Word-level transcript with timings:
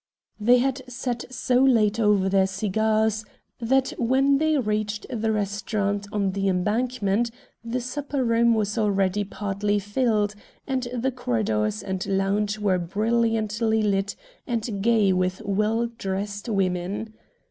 They 0.39 0.57
had 0.57 0.81
sat 0.91 1.31
so 1.31 1.59
late 1.63 1.99
over 1.99 2.27
their 2.27 2.47
cigars 2.47 3.23
that 3.59 3.93
when 3.99 4.39
they 4.39 4.57
reached 4.57 5.05
the 5.11 5.31
restaurant 5.31 6.07
on 6.11 6.31
the 6.31 6.47
Embankment 6.47 7.29
the 7.63 7.81
supper 7.81 8.23
room 8.23 8.55
was 8.55 8.79
already 8.79 9.23
partly 9.23 9.77
filled, 9.77 10.33
and 10.65 10.87
the 10.91 11.11
corridors 11.11 11.83
and 11.83 12.03
lounge 12.07 12.57
were 12.57 12.79
brilliantly 12.79 13.83
lit 13.83 14.15
and 14.47 14.81
gay 14.81 15.13
with 15.13 15.39
well 15.45 15.85
dressed 15.99 16.49
women. 16.49 17.13